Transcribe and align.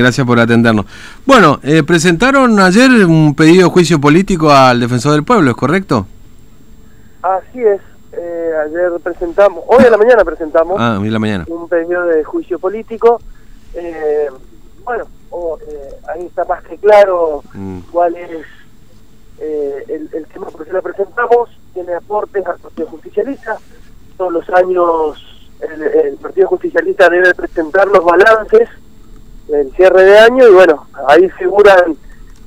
Gracias 0.00 0.24
por 0.24 0.38
atendernos. 0.38 0.86
Bueno, 1.26 1.58
eh, 1.64 1.82
presentaron 1.82 2.60
ayer 2.60 2.88
un 3.04 3.34
pedido 3.34 3.64
de 3.64 3.70
juicio 3.72 4.00
político 4.00 4.48
al 4.48 4.78
defensor 4.78 5.10
del 5.14 5.24
pueblo, 5.24 5.50
¿es 5.50 5.56
correcto? 5.56 6.06
Así 7.20 7.60
es. 7.60 7.80
Eh, 8.12 8.50
ayer 8.64 8.92
presentamos, 9.02 9.64
hoy 9.66 9.82
en 9.84 9.90
la 9.90 9.96
mañana 9.96 10.24
presentamos 10.24 10.76
Ah, 10.78 10.98
hoy 11.00 11.08
en 11.08 11.12
la 11.12 11.18
mañana. 11.18 11.44
un 11.48 11.68
pedido 11.68 12.06
de 12.06 12.22
juicio 12.22 12.60
político. 12.60 13.20
Eh, 13.74 14.28
bueno, 14.84 15.04
oh, 15.30 15.58
eh, 15.68 15.90
ahí 16.14 16.26
está 16.26 16.44
más 16.44 16.62
que 16.62 16.76
claro 16.78 17.42
Mm. 17.54 17.80
cuál 17.90 18.14
es 18.14 18.46
eh, 19.40 19.84
el, 19.88 20.08
el 20.12 20.26
tema 20.26 20.46
por 20.46 20.64
qué 20.64 20.72
lo 20.74 20.80
presentamos. 20.80 21.48
Tiene 21.74 21.94
aportes 21.94 22.46
al 22.46 22.58
Partido 22.60 22.86
Justicialista. 22.86 23.56
Todos 24.16 24.32
los 24.32 24.48
años 24.50 25.18
el, 25.60 25.82
el 25.82 26.16
Partido 26.18 26.46
Justicialista 26.46 27.08
debe 27.08 27.34
presentar 27.34 27.88
los 27.88 28.04
balances 28.04 28.68
del 29.48 29.70
cierre 29.72 30.04
de 30.04 30.18
año 30.18 30.46
y 30.48 30.52
bueno, 30.52 30.86
ahí 31.08 31.28
figuran 31.30 31.96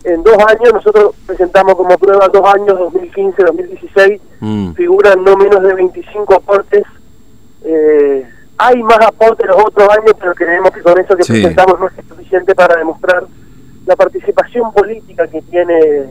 en 0.04 0.24
dos 0.24 0.36
años, 0.48 0.74
nosotros 0.74 1.14
presentamos 1.28 1.76
como 1.76 1.98
prueba 1.98 2.28
dos 2.28 2.44
años, 2.54 2.78
2015-2016, 2.80 4.20
Mm. 4.40 4.74
figuran 4.74 5.24
no 5.24 5.36
menos 5.38 5.62
de 5.62 5.74
25 5.76 6.34
aportes. 6.36 6.84
Eh, 7.64 8.26
hay 8.58 8.82
más 8.84 9.00
aportes 9.06 9.46
los 9.48 9.64
otros 9.64 9.88
años, 9.90 10.14
pero 10.20 10.34
creemos 10.34 10.72
que 10.72 10.82
con 10.82 11.00
eso 11.00 11.16
que 11.16 11.24
Sí. 11.24 11.34
presentamos 11.34 11.80
no 11.80 11.88
es 11.88 11.94
suficiente 12.08 12.56
para 12.56 12.76
demostrar 12.78 13.26
la 13.86 13.96
participación 13.96 14.72
política 14.74 15.28
que 15.28 15.42
tiene 15.44 16.06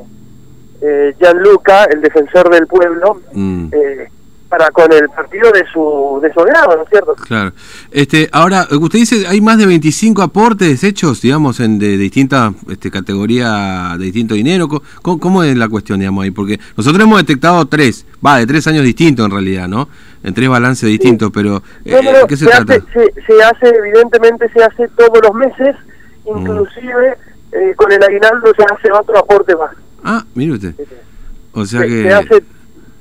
eh, 0.82 1.14
Gianluca, 1.20 1.84
el 1.84 2.00
defensor 2.00 2.48
del 2.50 2.66
pueblo, 2.66 3.20
Mm. 3.34 3.68
eh, 3.72 4.08
para 4.50 4.70
con 4.72 4.92
el 4.92 5.08
partido 5.08 5.50
de 5.52 5.64
su, 5.72 6.18
de 6.20 6.30
su 6.32 6.40
agrado, 6.40 6.76
¿no 6.76 6.82
es 6.82 6.88
cierto? 6.90 7.14
Claro. 7.14 7.52
Este, 7.90 8.28
ahora, 8.32 8.66
usted 8.70 8.98
dice, 8.98 9.26
hay 9.26 9.40
más 9.40 9.56
de 9.56 9.64
25 9.66 10.20
aportes 10.22 10.84
hechos, 10.84 11.22
digamos, 11.22 11.60
en 11.60 11.78
de, 11.78 11.96
distintas 11.96 12.52
este, 12.68 12.90
categorías, 12.90 13.96
de 13.98 14.04
distinto 14.04 14.34
dinero. 14.34 14.68
¿Cómo, 15.00 15.18
cómo 15.20 15.42
es 15.44 15.56
la 15.56 15.68
cuestión, 15.68 16.00
digamos, 16.00 16.24
ahí? 16.24 16.32
Porque 16.32 16.60
nosotros 16.76 17.02
hemos 17.02 17.18
detectado 17.18 17.64
tres, 17.66 18.04
va, 18.24 18.38
de 18.38 18.46
tres 18.46 18.66
años 18.66 18.84
distintos 18.84 19.24
en 19.24 19.30
realidad, 19.30 19.68
¿no? 19.68 19.88
En 20.22 20.34
tres 20.34 20.48
balances 20.48 20.88
distintos, 20.88 21.30
pero 21.32 21.62
eh, 21.84 22.00
No, 22.02 22.20
no, 22.20 22.26
¿qué 22.26 22.36
se, 22.36 22.44
se, 22.44 22.50
trata? 22.50 22.74
hace, 22.74 22.82
se, 22.92 23.22
se 23.26 23.42
hace, 23.42 23.68
evidentemente 23.78 24.50
se 24.52 24.62
hace 24.62 24.88
todos 24.88 25.20
los 25.22 25.34
meses, 25.34 25.76
Mm. 26.26 26.38
inclusive 26.40 27.16
eh, 27.52 27.74
con 27.76 27.90
el 27.90 28.02
aguinaldo 28.02 28.52
se 28.56 28.62
hace 28.62 28.92
otro 28.92 29.18
aporte 29.18 29.56
más. 29.56 29.70
Ah, 30.04 30.24
mire 30.34 30.52
usted. 30.52 30.74
O 31.52 31.64
sea 31.66 31.80
se, 31.80 31.86
que 31.88 32.02
se 32.02 32.12
hace 32.12 32.44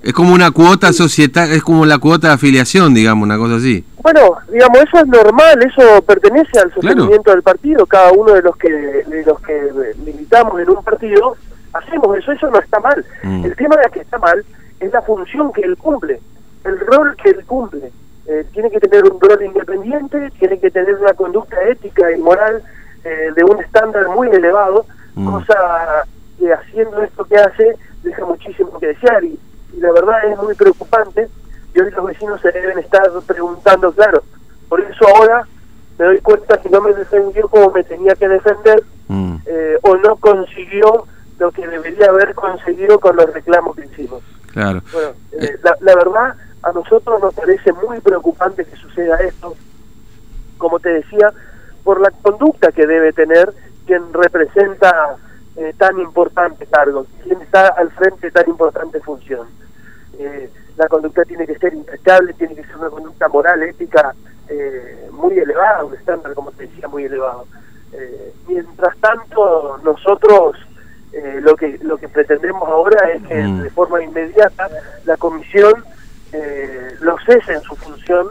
es 0.01 0.13
como 0.13 0.33
una 0.33 0.51
cuota 0.51 0.93
societal, 0.93 1.51
es 1.51 1.61
como 1.61 1.85
la 1.85 1.97
cuota 1.97 2.27
de 2.27 2.33
afiliación, 2.33 2.93
digamos, 2.93 3.23
una 3.23 3.37
cosa 3.37 3.55
así. 3.55 3.83
Bueno, 4.01 4.37
digamos, 4.51 4.77
eso 4.79 4.97
es 4.99 5.07
normal, 5.07 5.59
eso 5.61 6.01
pertenece 6.03 6.59
al 6.59 6.73
sostenimiento 6.73 7.31
del 7.31 7.43
partido, 7.43 7.85
cada 7.85 8.11
uno 8.11 8.33
de 8.33 8.41
los 8.41 8.55
que 8.57 8.71
de 8.71 9.23
los 9.25 9.39
que 9.41 9.71
militamos 10.05 10.59
en 10.61 10.69
un 10.69 10.83
partido, 10.83 11.35
hacemos 11.73 12.17
eso, 12.17 12.31
eso 12.31 12.49
no 12.49 12.59
está 12.59 12.79
mal. 12.79 13.05
Mm. 13.23 13.45
El 13.45 13.55
tema 13.55 13.75
de 13.77 13.91
que 13.91 13.99
está 14.01 14.17
mal 14.17 14.43
es 14.79 14.93
la 14.93 15.01
función 15.01 15.51
que 15.51 15.61
él 15.61 15.75
cumple, 15.77 16.19
el 16.63 16.79
rol 16.79 17.15
que 17.21 17.29
él 17.31 17.43
cumple. 17.45 17.91
Eh, 18.27 18.45
tiene 18.53 18.69
que 18.69 18.79
tener 18.79 19.03
un 19.05 19.19
rol 19.19 19.43
independiente, 19.43 20.31
tiene 20.39 20.59
que 20.59 20.69
tener 20.69 20.95
una 20.95 21.13
conducta 21.13 21.57
ética 21.67 22.11
y 22.11 22.19
moral 22.21 22.61
eh, 23.03 23.31
de 23.35 23.43
un 23.43 23.59
estándar 23.59 24.07
muy 24.09 24.29
elevado, 24.29 24.85
Mm. 25.19 25.31
cosa 25.31 26.05
que 26.37 26.53
haciendo 26.53 27.01
esto 27.01 27.25
que 27.25 27.35
hace 27.35 27.75
deja 28.03 28.25
muchísimo 28.25 28.79
que 28.79 28.87
desear 28.87 29.23
y, 29.23 29.37
y 29.75 29.79
la 29.79 29.91
verdad 29.91 30.25
es 30.31 30.37
muy 30.37 30.53
preocupante 30.55 31.27
y 31.73 31.79
hoy 31.79 31.91
los 31.91 32.05
vecinos 32.05 32.41
se 32.41 32.51
deben 32.51 32.79
estar 32.79 33.09
preguntando, 33.25 33.91
claro, 33.91 34.23
por 34.67 34.81
eso 34.81 35.07
ahora 35.15 35.45
me 35.97 36.05
doy 36.05 36.19
cuenta 36.21 36.59
que 36.61 36.69
no 36.69 36.81
me 36.81 36.93
defendió 36.93 37.47
como 37.49 37.71
me 37.71 37.83
tenía 37.83 38.15
que 38.15 38.27
defender 38.27 38.83
Mm. 39.11 39.37
eh, 39.47 39.77
o 39.81 39.97
no 39.97 40.17
consiguió 40.17 41.05
lo 41.39 41.51
que 41.51 41.67
debería 41.67 42.09
haber 42.09 42.35
conseguido 42.35 42.99
con 42.99 43.15
los 43.15 43.33
reclamos 43.33 43.75
que 43.75 43.85
hicimos. 43.85 44.21
Claro. 44.53 44.83
Bueno, 44.93 45.09
eh, 45.31 45.57
la, 45.63 45.75
la 45.79 45.95
verdad, 45.95 46.35
a 46.61 46.71
nosotros 46.73 47.19
nos 47.19 47.33
parece 47.33 47.73
muy 47.73 47.99
preocupante 48.01 48.65
que 48.65 48.75
suceda 48.75 49.15
esto, 49.17 49.55
como 50.59 50.79
te 50.79 50.89
decía, 50.89 51.33
por 51.83 51.99
la 52.01 52.11
conducta 52.11 52.71
que 52.71 52.85
debe 52.85 53.11
tener 53.11 53.51
quien 53.87 54.13
representa 54.13 55.15
eh, 55.59 55.73
tan 55.77 55.99
importante 55.99 56.65
cargo, 56.65 57.05
quien 57.23 57.41
está 57.41 57.67
al 57.69 57.89
frente 57.91 58.27
de 58.27 58.31
tan 58.31 58.47
importante 58.49 58.99
función. 59.01 59.47
Eh, 60.17 60.49
la 60.77 60.87
conducta 60.87 61.23
tiene 61.25 61.45
que 61.45 61.57
ser 61.59 61.73
impecable, 61.73 62.33
tiene 62.33 62.55
que 62.55 62.63
ser 62.63 62.77
una 62.77 62.89
conducta 62.89 63.27
moral, 63.27 63.61
ética 63.63 64.13
eh, 64.47 65.07
muy 65.11 65.37
elevada, 65.37 65.83
un 65.83 65.93
estándar, 65.93 66.33
como 66.33 66.51
te 66.51 66.63
decía, 66.67 66.87
muy 66.87 67.03
elevado. 67.05 67.45
Eh, 67.93 68.33
mientras 68.47 68.95
tanto, 68.99 69.79
nosotros 69.83 70.55
eh, 71.11 71.39
lo 71.41 71.55
que 71.55 71.77
lo 71.81 71.97
que 71.97 72.07
pretendemos 72.07 72.67
ahora 72.69 73.09
es 73.11 73.23
que 73.27 73.35
Mm. 73.43 73.61
de 73.63 73.69
forma 73.71 74.01
inmediata 74.03 74.69
la 75.05 75.17
comisión 75.17 75.73
eh, 76.31 76.95
lo 77.01 77.17
cese 77.25 77.53
en 77.53 77.61
su 77.61 77.75
función 77.75 78.27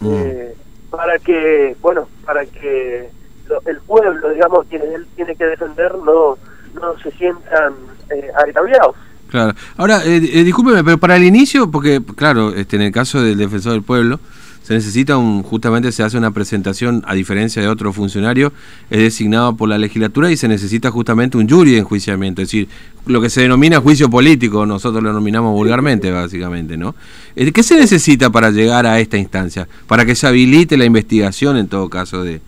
Mm. 0.00 0.14
eh, 0.14 0.54
para 0.90 1.18
que 1.18 1.76
bueno 1.82 2.08
para 2.24 2.46
que 2.46 3.10
lo- 3.46 3.60
el 3.66 3.78
pueblo 3.82 4.30
digamos 4.30 4.64
quienes 4.70 4.88
él 4.94 5.06
tiene 5.16 5.36
que 5.36 5.44
defender 5.44 5.94
no 5.98 6.38
no 6.84 6.98
se 7.02 7.10
sientan 7.16 7.72
eh, 8.10 8.28
agraviados 8.36 8.94
Claro. 9.30 9.54
Ahora, 9.76 10.04
eh, 10.04 10.16
eh, 10.16 10.44
discúlpeme, 10.44 10.84
pero 10.84 10.98
para 10.98 11.16
el 11.16 11.24
inicio, 11.24 11.68
porque, 11.68 12.00
claro, 12.14 12.54
este, 12.54 12.76
en 12.76 12.82
el 12.82 12.92
caso 12.92 13.20
del 13.20 13.36
defensor 13.36 13.72
del 13.72 13.82
pueblo, 13.82 14.20
se 14.62 14.74
necesita 14.74 15.16
un, 15.16 15.42
justamente 15.42 15.90
se 15.92 16.02
hace 16.04 16.16
una 16.16 16.30
presentación, 16.30 17.02
a 17.06 17.14
diferencia 17.14 17.60
de 17.60 17.66
otro 17.68 17.92
funcionario, 17.92 18.52
es 18.90 19.00
designado 19.00 19.56
por 19.56 19.68
la 19.68 19.76
legislatura 19.76 20.30
y 20.30 20.36
se 20.36 20.46
necesita 20.46 20.90
justamente 20.92 21.36
un 21.36 21.48
jury 21.48 21.72
de 21.72 21.78
enjuiciamiento, 21.78 22.42
es 22.42 22.48
decir, 22.48 22.68
lo 23.06 23.20
que 23.20 23.28
se 23.28 23.40
denomina 23.40 23.80
juicio 23.80 24.08
político, 24.08 24.66
nosotros 24.66 25.02
lo 25.02 25.08
denominamos 25.08 25.52
vulgarmente, 25.52 26.12
básicamente, 26.12 26.76
¿no? 26.76 26.94
Eh, 27.34 27.50
¿Qué 27.50 27.62
se 27.64 27.76
necesita 27.76 28.30
para 28.30 28.50
llegar 28.52 28.86
a 28.86 29.00
esta 29.00 29.16
instancia? 29.18 29.66
Para 29.88 30.04
que 30.06 30.14
se 30.14 30.28
habilite 30.28 30.76
la 30.76 30.84
investigación, 30.84 31.56
en 31.56 31.66
todo 31.66 31.88
caso, 31.90 32.22
de, 32.22 32.40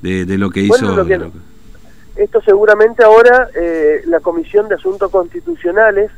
de, 0.00 0.24
de 0.24 0.38
lo 0.38 0.48
que 0.50 0.62
hizo... 0.62 0.70
Bueno, 0.70 0.96
lo 0.96 1.06
que- 1.06 1.49
esto 2.22 2.40
seguramente 2.42 3.02
ahora 3.04 3.48
eh, 3.54 4.02
la 4.06 4.20
comisión 4.20 4.68
de 4.68 4.74
asuntos 4.76 5.10
constitucionales 5.10 6.10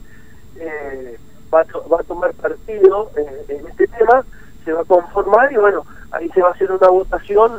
eh, 0.57 1.19
va, 1.53 1.61
a 1.61 1.89
va 1.89 2.01
a 2.01 2.05
tomar 2.05 2.33
partido 2.35 3.11
eh, 3.17 3.45
en 3.49 3.67
este 3.69 3.87
tema 3.89 4.25
se 4.65 4.73
va 4.73 4.83
a 4.83 4.85
conformar 4.85 5.53
y 5.53 5.57
bueno 5.57 5.85
ahí 6.13 6.29
se 6.31 6.43
va 6.43 6.49
a 6.49 6.53
hacer 6.53 6.71
una 6.73 6.89
votación 6.89 7.53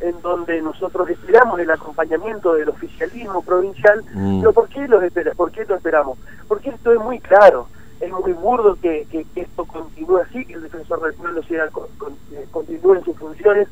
en 0.00 0.20
donde 0.22 0.62
nosotros 0.62 1.10
esperamos 1.10 1.58
el 1.58 1.70
acompañamiento 1.70 2.54
del 2.54 2.68
oficialismo 2.68 3.42
provincial 3.42 4.02
Mm. 4.14 4.40
pero 4.40 4.52
¿por 4.52 4.68
qué, 4.68 4.86
lo 4.88 5.02
espera, 5.02 5.32
¿por 5.34 5.50
qué 5.50 5.64
lo 5.64 5.74
esperamos? 5.76 6.18
porque 6.46 6.70
esto 6.70 6.92
es 6.92 6.98
muy 7.00 7.18
claro 7.20 7.66
es 8.00 8.10
muy 8.12 8.32
burdo 8.32 8.76
que, 8.80 9.06
que- 9.10 9.24
que 9.34 9.40
esto 9.40 9.64
continúe 9.64 10.18
así 10.18 10.44
que 10.44 10.54
el 10.54 10.62
defensor 10.62 11.02
del 11.02 11.14
pueblo 11.14 11.42
siga, 11.42 11.66
con- 11.70 11.88
con- 11.98 12.12
eh, 12.32 12.46
continúe 12.52 12.94
en 12.94 13.04
sus 13.04 13.16
funciones 13.16 13.66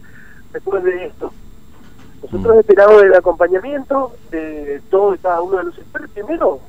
después 0.53 0.82
de 0.82 1.06
esto 1.06 1.32
nosotros 2.31 2.56
Mm. 2.56 2.60
esperamos 2.60 3.03
el 3.03 3.14
acompañamiento 3.14 4.12
de 4.31 4.81
todos 4.91 5.16
y 5.16 5.19
cada 5.19 5.41
uno 5.42 5.59
de 5.59 5.64
los 5.64 5.78
expertos. 5.78 6.10
Primero, 6.12 6.60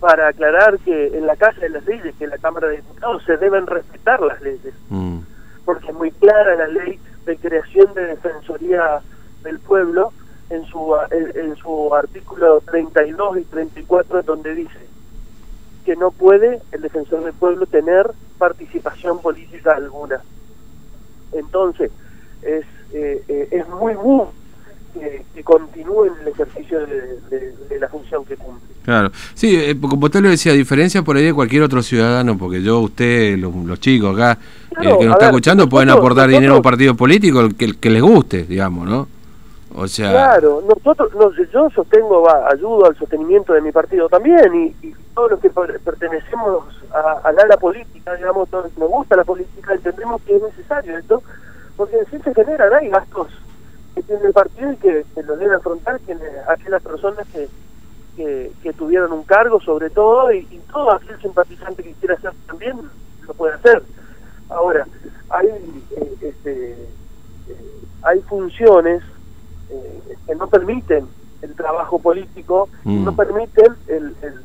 para 0.00 0.28
aclarar 0.28 0.78
que 0.80 1.16
en 1.16 1.26
la 1.26 1.36
Casa 1.36 1.60
de 1.60 1.70
las 1.70 1.84
Leyes, 1.86 2.14
que 2.16 2.24
en 2.24 2.30
la 2.30 2.38
Cámara 2.38 2.68
de 2.68 2.76
Diputados, 2.76 3.22
se 3.24 3.36
deben 3.38 3.66
respetar 3.66 4.20
las 4.20 4.40
leyes, 4.42 4.74
Mm. 4.90 5.18
porque 5.64 5.88
es 5.88 5.94
muy 5.94 6.10
clara 6.12 6.54
la 6.56 6.68
ley 6.68 6.98
de 7.24 7.36
creación 7.38 7.92
de 7.94 8.06
Defensoría 8.06 9.00
del 9.42 9.58
Pueblo 9.60 10.12
en 10.50 10.64
su, 10.66 10.94
en, 11.10 11.32
en 11.36 11.56
su 11.56 11.94
artículo 11.94 12.60
32 12.60 13.38
y 13.38 13.44
34, 13.44 14.22
donde 14.22 14.54
dice 14.54 14.78
que 15.84 15.96
no 15.96 16.10
puede 16.10 16.60
el 16.72 16.82
defensor 16.82 17.24
del 17.24 17.32
pueblo 17.32 17.66
tener 17.66 18.10
participación 18.38 19.20
política 19.20 19.72
alguna. 19.76 20.20
Entonces, 21.32 21.90
es, 22.42 22.64
eh, 22.92 23.22
eh, 23.28 23.48
es 23.50 23.68
muy 23.68 23.94
bueno 23.94 24.30
que, 24.98 25.22
que 25.34 25.42
continúe 25.44 26.06
en 26.06 26.12
el 26.22 26.28
ejercicio 26.28 26.80
de, 26.86 27.20
de- 27.30 27.52
de 27.68 27.78
la 27.80 27.88
función 27.88 28.24
que 28.24 28.36
cumple. 28.36 28.74
Claro, 28.84 29.10
sí, 29.34 29.56
eh, 29.56 29.76
como 29.80 30.06
usted 30.06 30.20
lo 30.20 30.28
decía, 30.28 30.52
a 30.52 30.54
diferencia 30.54 31.02
por 31.02 31.16
ahí 31.16 31.24
de 31.24 31.34
cualquier 31.34 31.62
otro 31.62 31.82
ciudadano, 31.82 32.38
porque 32.38 32.62
yo, 32.62 32.78
usted, 32.80 33.36
los, 33.38 33.54
los 33.54 33.80
chicos 33.80 34.14
acá, 34.14 34.38
Claro, 34.70 34.90
el 34.90 34.98
que 34.98 35.04
nos 35.04 35.12
a 35.12 35.12
está 35.14 35.24
ver, 35.26 35.34
escuchando, 35.34 35.68
pueden 35.68 35.88
nosotros- 35.88 36.06
aportar 36.12 36.28
dinero 36.30 36.54
a 36.54 36.56
un 36.58 36.62
partido 36.62 36.94
político 36.94 37.40
el 37.40 37.56
que, 37.56 37.64
el 37.64 37.78
que 37.78 37.90
les 37.90 38.02
guste, 38.02 38.44
digamos, 38.44 38.86
¿no? 38.88 39.08
O 39.74 39.88
sea, 39.88 40.10
Claro, 40.10 40.62
nosotros, 40.66 41.10
no, 41.14 41.30
yo 41.52 41.68
sostengo, 41.74 42.22
va, 42.22 42.48
ayudo 42.50 42.86
al 42.86 42.96
sostenimiento 42.96 43.52
de 43.52 43.60
mi 43.60 43.72
partido 43.72 44.08
también 44.08 44.54
y, 44.54 44.86
y 44.86 44.94
todos 45.14 45.32
los 45.32 45.40
que 45.40 45.50
per- 45.50 45.80
pertenecemos 45.80 46.64
a- 46.94 47.28
al 47.28 47.38
ala 47.38 47.56
política, 47.56 48.14
digamos, 48.14 48.48
todos 48.48 48.64
los 48.64 48.72
que 48.72 48.80
nos 48.80 48.88
gusta 48.90 49.16
la 49.16 49.24
política, 49.24 49.74
entendemos 49.74 50.22
que 50.22 50.36
es 50.36 50.42
necesario 50.42 50.96
esto, 50.96 51.22
porque 51.76 51.96
sí 52.10 52.16
se 52.24 52.32
generan, 52.32 52.72
hay 52.72 52.88
gastos 52.88 53.28
tiene 54.06 54.26
el 54.26 54.32
partido 54.32 54.72
y 54.72 54.76
que, 54.76 55.04
que 55.14 55.22
lo 55.22 55.36
deben 55.36 55.54
afrontar 55.56 55.98
quienes, 56.00 56.22
aquellas 56.48 56.82
personas 56.82 57.26
que, 57.32 57.48
que, 58.16 58.52
que 58.62 58.72
tuvieron 58.72 59.12
un 59.12 59.24
cargo 59.24 59.60
sobre 59.60 59.90
todo 59.90 60.32
y, 60.32 60.38
y 60.50 60.58
todo 60.72 60.92
aquel 60.92 61.20
simpatizante 61.20 61.82
que 61.82 61.92
quiera 61.94 62.14
hacer 62.14 62.32
también 62.46 62.76
lo 63.26 63.34
puede 63.34 63.54
hacer. 63.54 63.82
Ahora, 64.48 64.86
hay, 65.30 65.48
eh, 65.96 66.14
este, 66.22 66.70
eh, 66.72 66.88
hay 68.02 68.20
funciones 68.22 69.02
eh, 69.70 70.00
que 70.26 70.34
no 70.36 70.46
permiten 70.48 71.06
el 71.42 71.54
trabajo 71.54 71.98
político, 71.98 72.68
Mm. 72.84 73.04
no 73.04 73.16
permiten 73.16 73.74
el, 73.88 74.14
el- 74.22 74.42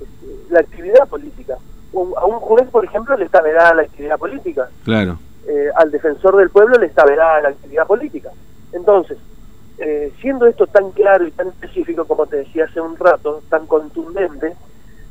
este, 0.00 0.26
la 0.50 0.60
actividad 0.60 1.08
política. 1.08 1.56
Un- 1.92 2.14
a 2.16 2.24
un 2.24 2.38
juez, 2.40 2.68
por 2.70 2.84
ejemplo, 2.84 3.16
le 3.16 3.24
está 3.24 3.42
vedada 3.42 3.74
la 3.74 3.82
actividad 3.82 4.16
política. 4.18 4.68
Claro. 4.84 5.18
Eh, 5.48 5.68
al 5.74 5.90
defensor 5.90 6.36
del 6.36 6.50
pueblo 6.50 6.78
le 6.78 6.86
está 6.86 7.04
vedada 7.04 7.40
la 7.42 7.48
actividad 7.48 7.86
política. 7.86 8.30
Entonces, 8.82 9.16
eh, 9.78 10.12
siendo 10.20 10.46
esto 10.46 10.66
tan 10.66 10.90
claro 10.90 11.24
y 11.24 11.30
tan 11.30 11.46
específico, 11.48 12.04
como 12.04 12.26
te 12.26 12.38
decía 12.38 12.64
hace 12.64 12.80
un 12.80 12.96
rato, 12.96 13.40
tan 13.48 13.66
contundente, 13.68 14.54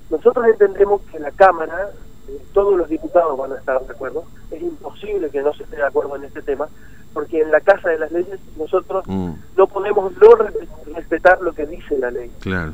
nosotros 0.09 0.45
entendemos 0.45 1.01
que 1.09 1.19
la 1.19 1.31
Cámara, 1.31 1.89
eh, 2.27 2.37
todos 2.53 2.77
los 2.77 2.89
diputados 2.89 3.37
van 3.37 3.53
a 3.53 3.55
estar 3.55 3.79
de 3.85 3.93
acuerdo, 3.93 4.25
es 4.51 4.61
imposible 4.61 5.29
que 5.29 5.41
no 5.41 5.53
se 5.53 5.63
esté 5.63 5.77
de 5.77 5.83
acuerdo 5.85 6.17
en 6.17 6.25
este 6.25 6.41
tema, 6.41 6.67
porque 7.13 7.41
en 7.41 7.49
la 7.49 7.61
Casa 7.61 7.87
de 7.89 7.99
las 7.99 8.11
Leyes 8.11 8.39
nosotros 8.57 9.07
Mm. 9.07 9.31
no 9.57 9.67
podemos 9.67 10.11
no 10.17 10.35
re- 10.35 10.51
respetar 10.95 11.41
lo 11.41 11.53
que 11.53 11.65
dice 11.65 11.97
la 11.97 12.11
ley. 12.11 12.29
Claro. 12.41 12.73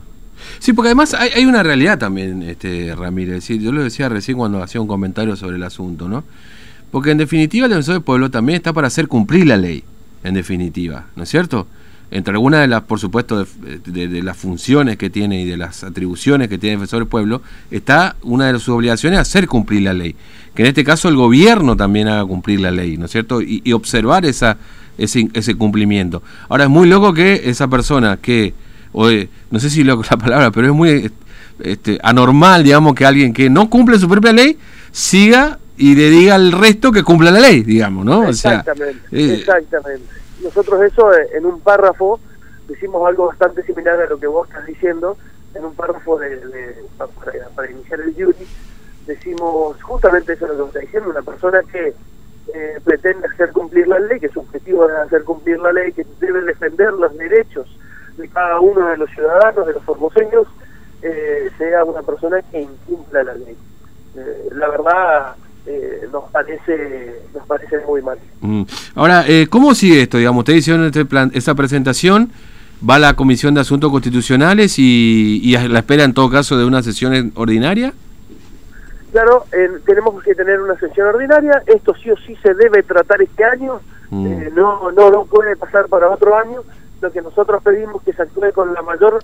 Sí, 0.59 0.73
porque 0.73 0.89
además 0.89 1.13
hay, 1.13 1.29
hay 1.35 1.45
una 1.45 1.61
realidad 1.63 1.99
también, 1.99 2.41
este 2.44 2.94
Ramírez. 2.95 3.44
¿sí? 3.44 3.59
Yo 3.59 3.71
lo 3.71 3.83
decía 3.83 4.09
recién 4.09 4.38
cuando 4.38 4.61
hacía 4.63 4.81
un 4.81 4.88
comentario 4.88 5.35
sobre 5.35 5.55
el 5.57 5.63
asunto, 5.63 6.07
¿no? 6.07 6.23
Porque 6.91 7.11
en 7.11 7.17
definitiva 7.17 7.65
el 7.65 7.71
defensor 7.71 7.95
del 7.95 8.03
pueblo 8.03 8.29
también 8.31 8.57
está 8.57 8.71
para 8.73 8.88
hacer 8.88 9.07
cumplir 9.07 9.45
la 9.47 9.57
ley, 9.57 9.83
en 10.24 10.34
definitiva, 10.34 11.06
¿no 11.16 11.24
es 11.24 11.30
cierto? 11.30 11.68
Entre 12.10 12.31
algunas 12.31 12.62
de 12.62 12.68
las, 12.68 12.84
por 12.84 13.00
supuesto, 13.00 13.46
de, 13.46 14.24
las 14.24 14.38
funciones 14.38 14.96
que 14.98 15.10
tiene 15.10 15.42
y 15.42 15.46
de 15.46 15.58
las 15.58 15.84
atribuciones 15.84 16.48
que 16.48 16.58
tiene 16.58 16.75
el 16.75 16.80
defensor 16.80 17.00
del 17.00 17.08
pueblo, 17.08 17.42
está 17.69 18.16
una 18.22 18.52
de 18.52 18.54
sus 18.60 18.69
obligaciones 18.69 19.19
hacer 19.19 19.48
cumplir 19.48 19.81
la 19.81 19.94
ley. 19.94 20.16
Que 20.56 20.62
en 20.62 20.69
este 20.69 20.86
caso 20.86 21.10
el 21.10 21.18
gobierno 21.18 21.75
también 21.75 22.08
haga 22.08 22.24
cumplir 22.25 22.62
la 22.62 22.72
ley, 22.72 22.98
¿no 22.98 23.06
es 23.06 23.12
cierto? 23.12 23.42
Y, 23.42 23.74
observar 23.74 24.25
esa, 24.25 24.58
ese, 24.98 25.28
ese 25.34 25.56
cumplimiento. 25.56 26.24
Ahora 26.48 26.64
es 26.64 26.69
muy 26.69 26.88
loco 26.88 27.14
que 27.14 27.50
esa 27.50 27.68
persona 27.68 28.16
que, 28.16 28.54
o, 28.94 29.10
eh, 29.10 29.28
no 29.52 29.60
sé 29.60 29.69
si 29.69 29.84
loco 29.84 30.04
la 30.10 30.18
palabra, 30.18 30.52
pero 30.52 30.68
es 30.68 30.74
muy 30.74 31.12
este, 31.60 32.00
anormal, 32.04 32.64
digamos, 32.64 32.96
que 32.96 33.06
alguien 33.06 33.34
que 33.34 33.50
no 33.50 33.69
cumple 33.69 34.00
su 34.00 34.08
propia 34.08 34.31
ley 34.31 34.58
siga 34.92 35.60
y 35.77 35.95
le 35.95 36.09
diga 36.09 36.35
al 36.35 36.51
resto 36.51 36.91
que 36.91 37.03
cumpla 37.03 37.31
la 37.31 37.39
ley, 37.39 37.63
digamos, 37.63 38.03
¿no? 38.06 38.21
O 38.27 38.33
sea, 38.33 38.59
Exactamente, 38.59 39.00
eh, 39.12 39.33
exactamente. 39.39 40.06
Nosotros 40.44 40.81
eso 40.83 41.13
eh, 41.13 41.27
en 41.35 41.45
un 41.45 41.59
párrafo 41.62 42.19
decimos 42.68 43.07
algo 43.07 43.27
bastante 43.27 43.63
similar 43.63 44.00
a 44.01 44.06
lo 44.07 44.19
que 44.19 44.27
vos 44.27 44.47
estás 44.47 44.65
diciendo, 44.65 45.18
en 45.53 45.65
un 45.65 45.74
párrafo 45.75 46.18
de, 46.19 46.29
de- 46.38 46.75
pa- 46.97 47.07
para, 47.07 47.31
para 47.56 47.71
iniciar 47.71 48.00
el 48.01 48.13
jury, 48.13 48.47
decimos 49.06 49.81
justamente 49.81 50.33
eso 50.33 50.47
lo 50.47 50.53
que 50.56 50.59
vos 50.62 50.68
estás 50.69 50.81
diciendo, 50.83 51.09
una 51.09 51.21
persona 51.21 51.62
que 51.71 51.94
eh, 52.53 52.80
pretende 52.83 53.27
hacer 53.27 53.51
cumplir 53.51 53.88
la 53.88 54.00
ley, 54.00 54.19
que 54.19 54.30
su 54.30 54.39
objetivo 54.39 54.85
es 54.89 54.95
hacer 54.95 55.23
cumplir 55.23 55.59
la 55.59 55.71
ley, 55.73 55.91
que 55.94 56.06
debe 56.19 56.41
defender 56.41 56.94
los 56.94 57.15
derechos 57.18 57.68
de 58.18 58.27
cada 58.30 58.59
uno 58.59 58.88
de 58.89 58.97
los 58.97 59.09
ciudadanos, 59.12 59.68
de 59.68 59.73
los 59.73 59.83
formoseños, 59.83 60.47
eh, 61.01 61.50
sea 61.57 61.83
una 61.83 62.01
persona 62.01 62.41
que 62.51 62.62
incumpla 62.62 63.23
la 63.23 63.33
ley. 63.35 63.56
Eh, 64.15 64.50
la 64.53 64.69
verdad 64.69 65.35
eh, 65.68 66.08
nos 66.12 66.24
parece 66.31 67.22
nos 67.34 67.46
parece 67.46 67.78
muy 67.88 68.02
mal. 68.02 68.18
Mm. 68.42 68.64
Ahora, 68.96 69.25
eh, 69.28 69.48
¿cómo 69.50 69.75
sigue 69.75 70.02
esto? 70.02 70.18
Digamos, 70.18 70.40
ustedes 70.42 70.60
hicieron 70.60 70.86
este 70.86 71.06
plan, 71.06 71.30
esa 71.34 71.54
presentación, 71.56 72.31
va 72.88 72.96
a 72.96 73.00
la 73.00 73.14
Comisión 73.16 73.54
de 73.54 73.62
Asuntos 73.62 73.92
Constitucionales 73.92 74.80
y, 74.80 75.40
y 75.44 75.56
a 75.56 75.68
la 75.68 75.80
espera 75.80 76.04
en 76.04 76.14
todo 76.14 76.30
caso 76.30 76.58
de 76.58 76.66
una 76.66 76.81
sesión 76.84 77.31
ordinaria. 77.36 77.94
Claro, 79.12 79.46
eh, 79.52 79.69
tenemos 79.86 80.22
que 80.24 80.36
tener 80.36 80.62
una 80.62 80.78
sesión 80.80 81.08
ordinaria, 81.08 81.64
esto 81.66 81.96
sí 81.96 82.12
o 82.12 82.18
sí 82.18 82.36
se 82.44 82.54
debe 82.54 82.84
tratar 82.84 83.22
este 83.22 83.44
año, 83.44 83.80
Mm. 84.10 84.25
eh, 84.28 84.52
no, 84.56 84.90
no, 84.94 85.12
no 85.12 85.25
puede 85.25 85.58
pasar 85.58 85.88
para 85.90 86.10
otro 86.10 86.34
año, 86.38 86.62
lo 87.02 87.12
que 87.12 87.22
nosotros 87.22 87.62
pedimos 87.62 88.02
que 88.04 88.14
se 88.14 88.22
actúe 88.22 88.54
con 88.54 88.74
la 88.74 88.81
mayor 88.81 89.19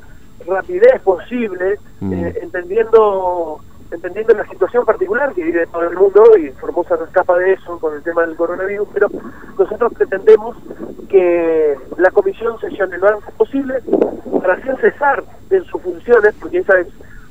rapidez 0.45 0.99
posible, 1.03 1.79
Mm. 2.01 2.13
eh, 2.13 2.33
entendiendo 2.41 3.61
entendiendo 3.93 4.33
la 4.33 4.47
situación 4.47 4.85
particular 4.85 5.33
que 5.33 5.43
vive 5.43 5.67
todo 5.67 5.83
el 5.83 5.95
mundo 5.95 6.23
y 6.37 6.49
Formosa 6.51 6.95
no 6.97 7.05
escapa 7.05 7.37
de 7.37 7.53
eso 7.53 7.79
con 7.79 7.95
el 7.95 8.03
tema 8.03 8.25
del 8.25 8.35
coronavirus, 8.35 8.87
pero 8.93 9.07
nosotros 9.57 9.93
pretendemos 9.93 10.57
que 11.09 11.77
la 11.97 12.11
comisión 12.11 12.59
sesione 12.59 12.97
lo 12.97 13.07
antes 13.07 13.33
posible 13.35 13.75
para 14.41 14.53
hacer 14.55 14.77
cesar 14.81 15.23
en 15.49 15.63
sus 15.65 15.81
funciones, 15.81 16.33
porque 16.39 16.59
esa 16.59 16.79
es 16.79 16.87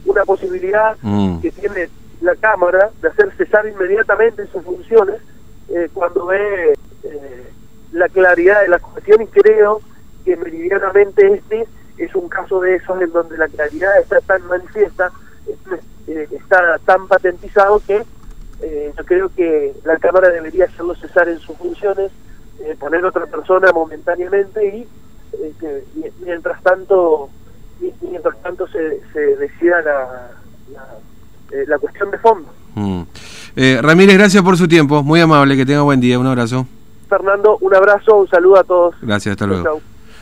una 0.06 0.24
posibilidad 0.24 0.96
Mm. 1.02 1.40
que 1.40 1.50
tiene 1.50 1.88
la 2.20 2.36
Cámara 2.36 2.90
de 3.00 3.08
hacer 3.08 3.32
cesar 3.36 3.66
inmediatamente 3.66 4.46
sus 4.46 4.62
funciones 4.62 5.20
eh, 5.68 5.88
cuando 5.92 6.26
ve 6.26 6.74
eh, 7.02 7.50
la 7.92 8.08
claridad 8.08 8.62
de 8.62 8.68
la 8.68 8.78
cuestión 8.78 9.22
y 9.22 9.26
creo 9.26 9.80
que 10.24 10.36
meridianamente 10.36 11.26
este 11.34 11.66
es 11.98 12.14
un 12.14 12.28
caso 12.28 12.60
de 12.60 12.76
esos 12.76 13.00
en 13.02 13.12
donde 13.12 13.36
la 13.36 13.48
claridad 13.48 13.98
está 14.00 14.20
tan 14.20 14.46
manifiesta, 14.46 15.10
eh, 16.14 16.28
está 16.32 16.78
tan 16.84 17.06
patentizado 17.08 17.80
que 17.86 18.02
eh, 18.62 18.92
yo 18.96 19.04
creo 19.04 19.30
que 19.34 19.72
la 19.84 19.96
Cámara 19.98 20.28
debería 20.30 20.66
hacerlo 20.66 20.94
cesar 20.94 21.28
en 21.28 21.38
sus 21.38 21.56
funciones, 21.56 22.10
eh, 22.60 22.76
poner 22.78 23.04
otra 23.04 23.26
persona 23.26 23.72
momentáneamente 23.72 24.64
y 24.78 24.86
que 25.58 25.84
mientras 26.24 26.62
tanto 26.62 27.28
mi- 27.80 27.92
mientras 28.10 28.36
tanto 28.42 28.66
se, 28.68 29.00
se 29.12 29.20
decida 29.36 29.80
la, 29.82 30.30
la, 30.72 30.86
la 31.66 31.78
cuestión 31.78 32.10
de 32.10 32.18
fondo. 32.18 32.48
Mm. 32.74 33.02
Ramírez, 33.80 34.16
gracias 34.16 34.42
por 34.42 34.56
su 34.56 34.68
tiempo, 34.68 35.02
muy 35.02 35.20
amable, 35.20 35.56
que 35.56 35.66
tenga 35.66 35.82
buen 35.82 36.00
día, 36.00 36.18
un 36.18 36.26
abrazo. 36.26 36.66
Fernando, 37.08 37.58
un 37.60 37.74
abrazo, 37.74 38.16
un 38.16 38.28
saludo 38.28 38.58
a 38.60 38.64
todos. 38.64 38.94
Gracias, 39.02 39.32
hasta 39.32 39.46
luego. 39.46 39.62
chau. 39.64 39.80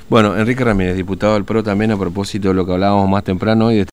Bueno, 0.09 0.37
Enrique 0.37 0.65
Ramírez, 0.65 0.97
diputado 0.97 1.35
del 1.35 1.45
PRO 1.45 1.63
también 1.63 1.93
a 1.93 1.97
propósito 1.97 2.49
de 2.49 2.55
lo 2.55 2.67
que 2.67 2.73
hablábamos 2.73 3.09
más 3.09 3.23
temprano 3.23 3.67
hoy. 3.67 3.79